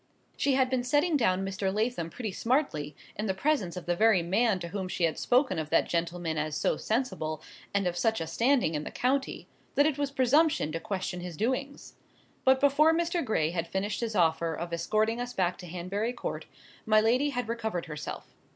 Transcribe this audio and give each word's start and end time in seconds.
She 0.35 0.55
had 0.55 0.67
been 0.71 0.83
setting 0.83 1.15
down 1.15 1.45
Mr. 1.45 1.71
Lathom 1.71 2.09
pretty 2.09 2.31
smartly, 2.31 2.95
in 3.15 3.27
the 3.27 3.35
presence 3.35 3.77
of 3.77 3.85
the 3.85 3.95
very 3.95 4.23
man 4.23 4.57
to 4.61 4.69
whom 4.69 4.87
she 4.87 5.03
had 5.03 5.19
spoken 5.19 5.59
of 5.59 5.69
that 5.69 5.87
gentleman 5.87 6.39
as 6.39 6.57
so 6.57 6.75
sensible, 6.75 7.39
and 7.71 7.85
of 7.85 7.95
such 7.95 8.19
a 8.19 8.25
standing 8.25 8.73
in 8.73 8.83
the 8.83 8.89
county, 8.89 9.47
that 9.75 9.85
it 9.85 9.99
was 9.99 10.09
presumption 10.09 10.71
to 10.71 10.79
question 10.79 11.19
his 11.19 11.37
doings. 11.37 11.97
But 12.43 12.59
before 12.59 12.95
Mr. 12.95 13.23
Gray 13.23 13.51
had 13.51 13.67
finished 13.67 14.01
his 14.01 14.15
offer 14.15 14.55
of 14.55 14.73
escorting 14.73 15.21
us 15.21 15.33
back 15.33 15.55
to 15.59 15.67
Hanbury 15.67 16.13
Court, 16.13 16.47
my 16.83 16.99
lady 16.99 17.29
had 17.29 17.47
recovered 17.47 17.85
herself. 17.85 18.33